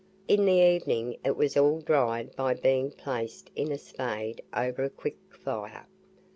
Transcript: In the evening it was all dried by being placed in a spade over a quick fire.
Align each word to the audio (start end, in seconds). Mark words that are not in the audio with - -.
In 0.27 0.45
the 0.45 0.53
evening 0.59 1.17
it 1.23 1.37
was 1.37 1.55
all 1.55 1.79
dried 1.79 2.35
by 2.35 2.55
being 2.55 2.89
placed 2.89 3.51
in 3.55 3.71
a 3.71 3.77
spade 3.77 4.41
over 4.51 4.81
a 4.83 4.89
quick 4.89 5.19
fire. 5.29 5.85